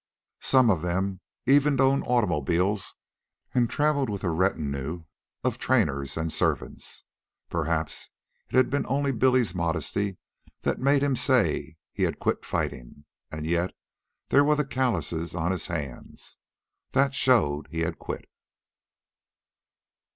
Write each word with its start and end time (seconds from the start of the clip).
Some 0.41 0.71
of 0.71 0.81
them 0.81 1.19
even 1.45 1.79
owned 1.79 2.03
automobiles 2.07 2.95
and 3.53 3.69
traveled 3.69 4.09
with 4.09 4.23
a 4.23 4.31
retinue 4.31 5.03
of 5.43 5.59
trainers 5.59 6.17
and 6.17 6.33
servants. 6.33 7.03
Perhaps 7.51 8.09
it 8.49 8.55
had 8.55 8.71
been 8.71 8.87
only 8.87 9.11
Billy's 9.11 9.53
modesty 9.53 10.17
that 10.61 10.79
made 10.79 11.03
him 11.03 11.15
say 11.15 11.75
he 11.93 12.01
had 12.01 12.17
quit 12.17 12.43
fighting. 12.43 13.05
And 13.29 13.45
yet, 13.45 13.75
there 14.29 14.43
were 14.43 14.55
the 14.55 14.65
callouses 14.65 15.35
on 15.35 15.51
his 15.51 15.67
hands. 15.67 16.39
That 16.93 17.13
showed 17.13 17.67
he 17.69 17.81
had 17.81 17.99
quit. 17.99 18.27